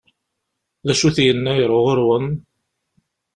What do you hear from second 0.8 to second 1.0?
D